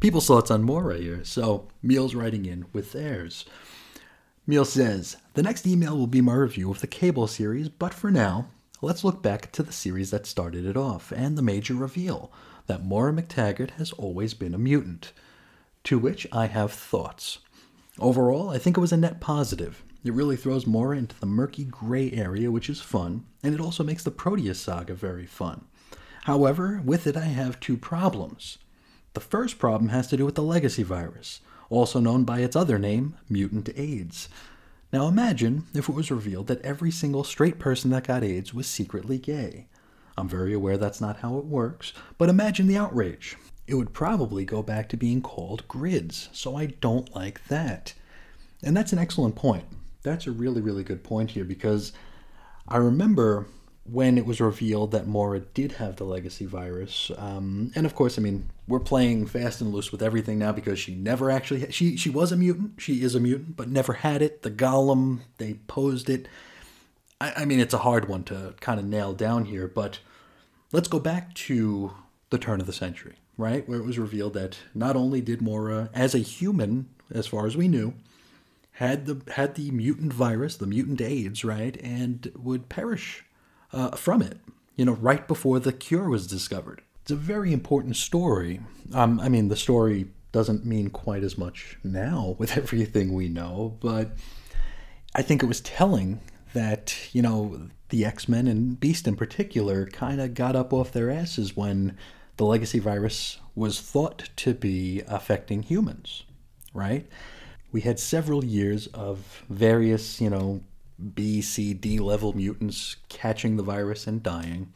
[0.00, 1.24] people's thoughts on Moira here.
[1.24, 3.44] So Meal's writing in with theirs.
[4.46, 8.10] Meal says, The next email will be my review of the Cable series, but for
[8.10, 8.48] now,
[8.82, 12.30] let's look back to the series that started it off and the major reveal
[12.66, 15.12] that Moira MacTaggert has always been a mutant.
[15.84, 17.38] To which I have thoughts.
[17.98, 19.82] Overall, I think it was a net positive.
[20.04, 23.82] It really throws Moira into the murky gray area, which is fun, and it also
[23.82, 25.64] makes the Proteus saga very fun.
[26.24, 28.58] However, with it I have two problems.
[29.14, 32.78] The first problem has to do with the legacy virus also known by its other
[32.78, 34.28] name, mutant AIDS.
[34.92, 38.66] Now imagine if it was revealed that every single straight person that got AIDS was
[38.66, 39.66] secretly gay.
[40.16, 43.36] I'm very aware that's not how it works, but imagine the outrage.
[43.66, 47.94] It would probably go back to being called grids, so I don't like that.
[48.62, 49.64] And that's an excellent point.
[50.02, 51.92] That's a really, really good point here because
[52.68, 53.46] I remember
[53.84, 57.10] when it was revealed that Moira did have the legacy virus.
[57.18, 60.78] Um, and of course, I mean, we're playing fast and loose with everything now because
[60.78, 62.72] she never actually had, she she was a mutant.
[62.78, 64.42] She is a mutant, but never had it.
[64.42, 66.26] The golem they posed it.
[67.20, 69.98] I, I mean, it's a hard one to kind of nail down here, but
[70.72, 71.92] let's go back to
[72.30, 75.90] the turn of the century, right, where it was revealed that not only did Moira,
[75.92, 77.92] as a human, as far as we knew,
[78.72, 83.24] had the had the mutant virus, the mutant AIDS, right, and would perish
[83.74, 84.38] uh, from it,
[84.76, 86.82] you know, right before the cure was discovered.
[87.02, 88.60] It's a very important story.
[88.94, 93.76] Um, I mean, the story doesn't mean quite as much now with everything we know,
[93.80, 94.12] but
[95.14, 96.20] I think it was telling
[96.54, 100.92] that, you know, the X Men and Beast in particular kind of got up off
[100.92, 101.96] their asses when
[102.36, 106.24] the legacy virus was thought to be affecting humans,
[106.72, 107.06] right?
[107.70, 110.62] We had several years of various, you know,
[111.14, 114.72] B, C, D level mutants catching the virus and dying.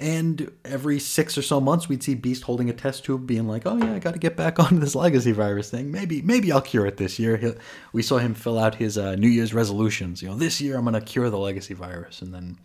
[0.00, 3.66] And every six or so months, we'd see Beast holding a test tube, being like,
[3.66, 5.92] "Oh yeah, I got to get back on this legacy virus thing.
[5.92, 7.54] Maybe, maybe I'll cure it this year." He'll,
[7.92, 10.22] we saw him fill out his uh, New Year's resolutions.
[10.22, 12.58] You know, this year I'm going to cure the legacy virus, and then,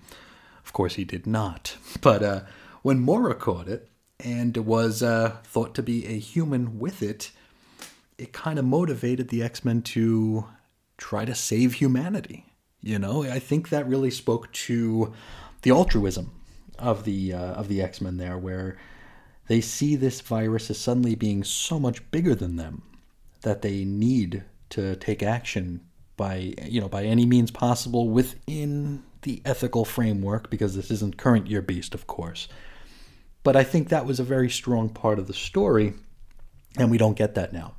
[0.63, 1.75] of course, he did not.
[2.01, 2.41] But uh,
[2.83, 7.31] when Moira caught it and was uh, thought to be a human with it,
[8.17, 10.45] it kind of motivated the X Men to
[10.97, 12.45] try to save humanity.
[12.85, 15.11] You know, I think that really spoke to
[15.63, 16.31] the altruism
[16.77, 18.77] of the uh, of the X Men there, where
[19.47, 22.83] they see this virus as suddenly being so much bigger than them
[23.41, 25.81] that they need to take action
[26.15, 31.47] by you know by any means possible within the ethical framework because this isn't current
[31.47, 32.47] year beast of course.
[33.41, 35.95] But i think that was a very strong part of the story
[36.77, 37.73] and we don't get that now.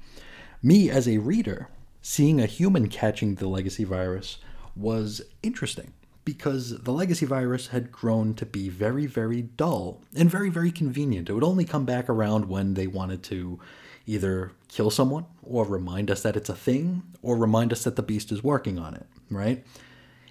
[0.64, 1.68] Me as a reader
[2.02, 4.38] seeing a human catching the legacy virus
[4.76, 5.92] was interesting
[6.24, 11.28] because the legacy virus had grown to be very, very dull and very, very convenient.
[11.28, 13.60] It would only come back around when they wanted to
[14.06, 18.02] either kill someone or remind us that it's a thing or remind us that the
[18.02, 19.64] beast is working on it, right?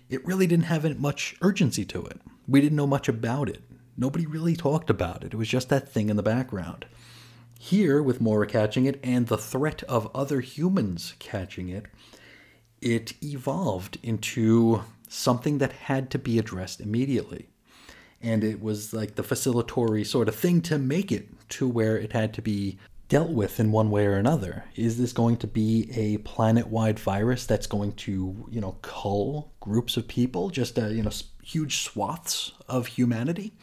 [0.10, 2.20] It really didn't have much urgency to it.
[2.48, 3.64] We didn't know much about it.
[3.98, 5.34] Nobody really talked about it.
[5.34, 6.86] It was just that thing in the background.
[7.58, 11.86] Here, with Moira catching it and the threat of other humans catching it,
[12.82, 17.50] it evolved into something that had to be addressed immediately.
[18.22, 22.14] And it was like the facilitatory sort of thing to make it to where it
[22.14, 24.66] had to be dealt with in one way or another.
[24.76, 29.96] Is this going to be a planet-wide virus that's going to, you know, cull groups
[29.96, 31.12] of people, just uh, you know,
[31.44, 33.54] huge swaths of humanity,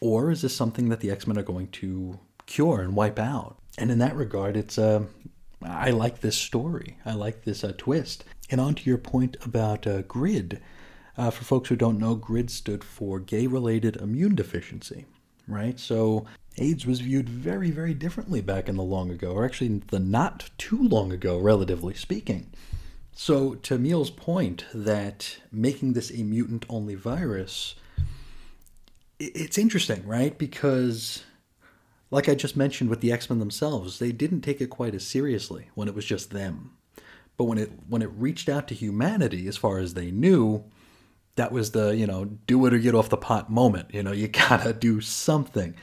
[0.00, 3.58] or is this something that the X-Men are going to cure and wipe out?
[3.76, 5.04] And in that regard, it's uh,
[5.62, 6.98] I like this story.
[7.04, 8.24] I like this uh, twist.
[8.50, 10.60] And on to your point about uh, GRID.
[11.18, 15.06] Uh, for folks who don't know, GRID stood for Gay Related Immune Deficiency,
[15.48, 15.80] right?
[15.80, 16.26] So
[16.58, 20.50] AIDS was viewed very, very differently back in the long ago, or actually the not
[20.58, 22.50] too long ago, relatively speaking.
[23.18, 27.74] So, to Meal's point that making this a mutant only virus,
[29.18, 30.36] it's interesting, right?
[30.36, 31.24] Because,
[32.10, 35.06] like I just mentioned with the X Men themselves, they didn't take it quite as
[35.06, 36.75] seriously when it was just them.
[37.36, 40.64] But when it when it reached out to humanity, as far as they knew,
[41.36, 43.92] that was the you know do it or get off the pot moment.
[43.92, 45.74] You know, you gotta do something,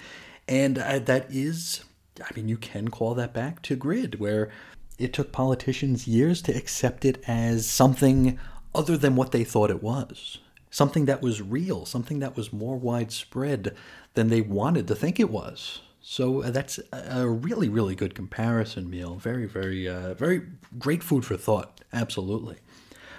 [0.48, 1.84] and uh, that is,
[2.22, 4.50] I mean, you can call that back to GRID where
[4.98, 8.40] it took politicians years to accept it as something
[8.76, 10.40] other than what they thought it was.
[10.70, 13.76] Something that was real, something that was more widespread
[14.16, 15.82] than they wanted to think it was.
[16.06, 19.16] So uh, that's a really, really good comparison meal.
[19.16, 20.42] Very, very, uh, very
[20.78, 21.80] great food for thought.
[21.94, 22.58] Absolutely.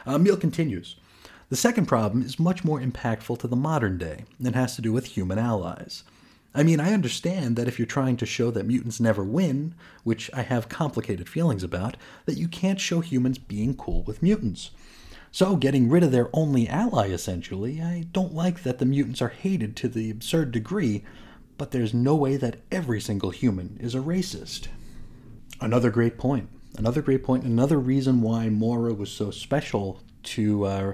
[0.07, 0.97] Uh, meal continues.
[1.49, 4.93] The second problem is much more impactful to the modern day and has to do
[4.93, 6.05] with human allies.
[6.55, 9.75] I mean, I understand that if you're trying to show that mutants never win,
[10.05, 14.73] which I have complicated feelings about, that you can't show humans being cool with mutants.
[15.33, 19.31] So, getting rid of their only ally, essentially, I don't like that the mutants are
[19.31, 21.03] hated to the absurd degree,
[21.57, 24.69] but there's no way that every single human is a racist.
[25.61, 26.49] Another great point.
[26.77, 27.45] Another great point.
[27.45, 30.93] Another reason why Moira was so special to uh,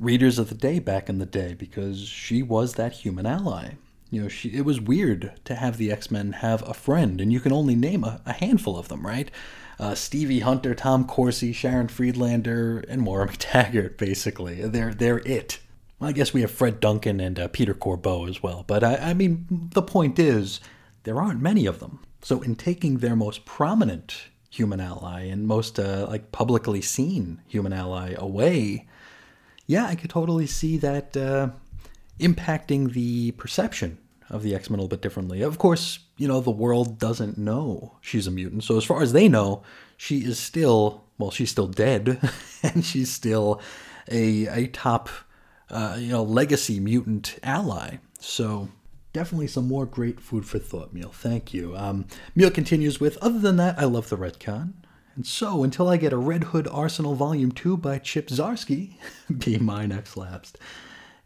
[0.00, 3.72] readers of the day back in the day, because she was that human ally.
[4.10, 7.32] You know, she, it was weird to have the X Men have a friend, and
[7.32, 9.30] you can only name a, a handful of them, right?
[9.78, 14.62] Uh, Stevie Hunter, Tom Corsi, Sharon Friedlander, and Moira MacTaggert, basically.
[14.66, 15.60] They're, they're it.
[16.00, 18.64] Well, I guess we have Fred Duncan and uh, Peter Corbeau as well.
[18.66, 20.60] But I, I mean, the point is,
[21.04, 22.00] there aren't many of them.
[22.22, 27.72] So, in taking their most prominent human ally and most uh, like publicly seen human
[27.72, 28.88] ally away,
[29.66, 31.50] yeah, I could totally see that uh,
[32.18, 33.98] impacting the perception
[34.30, 35.42] of the X Men a little bit differently.
[35.42, 38.64] Of course, you know, the world doesn't know she's a mutant.
[38.64, 39.62] So, as far as they know,
[39.98, 42.18] she is still, well, she's still dead,
[42.62, 43.60] and she's still
[44.10, 45.10] a, a top,
[45.70, 47.98] uh, you know, legacy mutant ally.
[48.18, 48.68] So,
[49.12, 51.10] definitely some more great food for thought, Meal.
[51.10, 51.76] Thank you.
[51.76, 54.74] Um, Meal continues with, other than that, I love the retcon.
[55.16, 58.94] And so, until I get a Red Hood Arsenal Volume 2 by Chip Zdarsky,
[59.38, 60.58] be my next lapsed.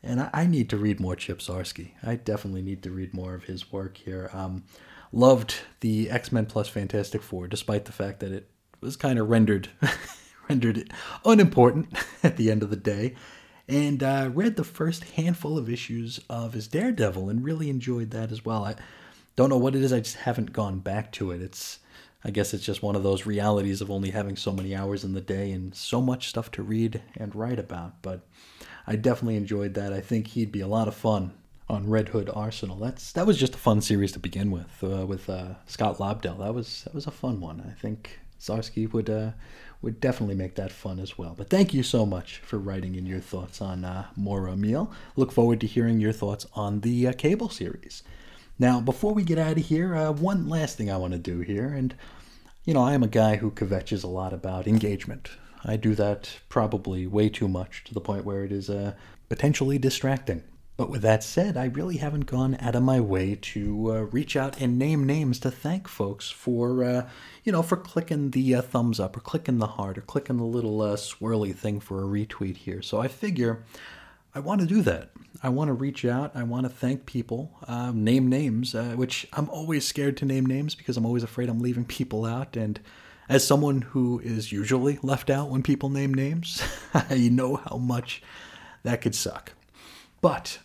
[0.02, 1.92] And I, I, need to read more Chip Zdarsky.
[2.02, 4.30] I definitely need to read more of his work here.
[4.32, 4.64] Um,
[5.12, 9.30] loved the X Men plus Fantastic Four, despite the fact that it was kind of
[9.30, 9.68] rendered
[10.48, 10.92] rendered
[11.24, 11.88] unimportant
[12.22, 13.14] at the end of the day.
[13.68, 18.30] And uh, read the first handful of issues of his Daredevil and really enjoyed that
[18.30, 18.64] as well.
[18.64, 18.74] I
[19.36, 19.92] don't know what it is.
[19.92, 21.40] I just haven't gone back to it.
[21.40, 21.78] It's
[22.26, 25.12] I guess it's just one of those realities of only having so many hours in
[25.12, 28.00] the day and so much stuff to read and write about.
[28.00, 28.26] But
[28.86, 29.92] I definitely enjoyed that.
[29.92, 31.32] I think he'd be a lot of fun
[31.68, 32.76] on Red Hood Arsenal.
[32.76, 36.38] That's that was just a fun series to begin with uh, with uh, Scott Lobdell.
[36.38, 37.62] That was that was a fun one.
[37.66, 39.32] I think Zdarsky would uh,
[39.84, 41.34] would definitely make that fun as well.
[41.36, 44.90] But thank you so much for writing in your thoughts on uh, Moira Meal.
[45.14, 48.02] Look forward to hearing your thoughts on the uh, cable series.
[48.58, 51.40] Now, before we get out of here, uh, one last thing I want to do
[51.40, 51.94] here, and
[52.64, 55.30] you know, I am a guy who kvetches a lot about engagement.
[55.64, 58.94] I do that probably way too much to the point where it is uh,
[59.28, 60.42] potentially distracting.
[60.76, 64.34] But with that said, I really haven't gone out of my way to uh, reach
[64.34, 67.08] out and name names to thank folks for, uh,
[67.44, 70.44] you know, for clicking the uh, thumbs up or clicking the heart or clicking the
[70.44, 72.82] little uh, swirly thing for a retweet here.
[72.82, 73.62] So I figure
[74.34, 75.10] I want to do that.
[75.44, 76.32] I want to reach out.
[76.34, 80.44] I want to thank people, uh, name names, uh, which I'm always scared to name
[80.44, 82.56] names because I'm always afraid I'm leaving people out.
[82.56, 82.80] And
[83.28, 86.60] as someone who is usually left out when people name names,
[86.94, 88.22] I know how much
[88.82, 89.52] that could suck.
[90.24, 90.60] But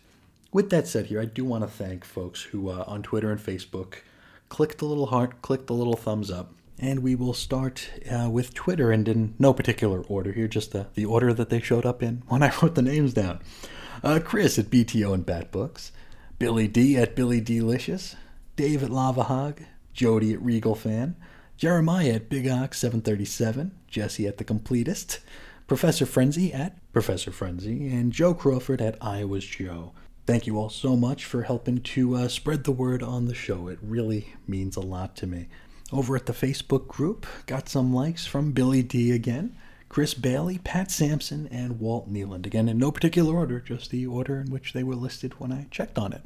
[0.53, 3.41] with that said, here, I do want to thank folks who uh, on Twitter and
[3.41, 3.95] Facebook
[4.47, 6.53] click the little heart, click the little thumbs up.
[6.79, 10.87] And we will start uh, with Twitter, and in no particular order here, just the,
[10.93, 13.41] the order that they showed up in when I wrote the names down.
[14.01, 15.91] Uh, Chris at BTO and Bat Books,
[16.37, 18.15] Billy D at Billy Delicious,
[18.55, 19.59] Dave at Lava Hog,
[19.91, 21.17] Jody at Regal Fan,
[21.57, 25.19] Jeremiah at Big Ox 737, Jesse at The Completist,
[25.67, 29.93] Professor Frenzy at Professor Frenzy, and Joe Crawford at Iowa's Joe.
[30.25, 33.67] Thank you all so much for helping to uh, spread the word on the show.
[33.67, 35.49] It really means a lot to me.
[35.91, 39.55] Over at the Facebook group, got some likes from Billy D again,
[39.87, 42.45] Chris Bailey, Pat Sampson, and Walt Nealand.
[42.45, 45.67] Again, in no particular order, just the order in which they were listed when I
[45.71, 46.23] checked on it.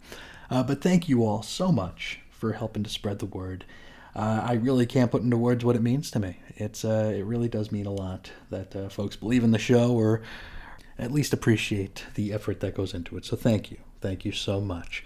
[0.49, 3.65] Uh, but thank you all so much for helping to spread the word
[4.15, 6.37] uh, I really can't put into words what it means to me.
[6.55, 9.93] It's uh, it really does mean a lot that uh, folks believe in the show
[9.93, 10.21] or
[10.97, 13.25] at least appreciate the effort that goes into it.
[13.25, 15.03] So thank you, thank you so much.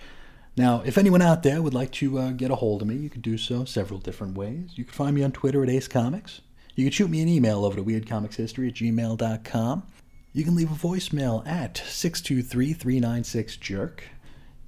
[0.57, 3.09] Now, if anyone out there would like to uh, get a hold of me, you
[3.11, 4.71] could do so several different ways.
[4.75, 6.41] You can find me on Twitter at Ace Comics.
[6.75, 9.83] You can shoot me an email over to weirdcomicshistory at gmail.com.
[10.33, 14.03] You can leave a voicemail at 623 396 Jerk.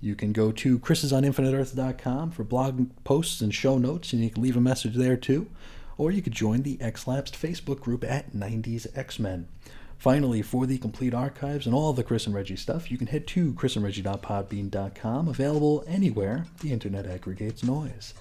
[0.02, 4.58] You can go to chrisisoninfiniteearth.com for blog posts and show notes, and you can leave
[4.58, 5.48] a message there too.
[5.98, 9.48] Or you could join the X-Lapsed Facebook group at 90s X-Men.
[10.00, 13.28] Finally, for the complete archives and all the Chris and Reggie stuff, you can head
[13.28, 18.14] to chrisandreggie.podbean.com, available anywhere the internet aggregates noise.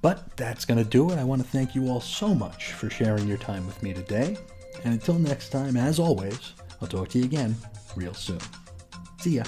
[0.00, 1.18] But that's going to do it.
[1.18, 4.38] I want to thank you all so much for sharing your time with me today.
[4.84, 7.54] And until next time, as always, I'll talk to you again
[7.96, 8.40] real soon.
[9.18, 9.44] See ya.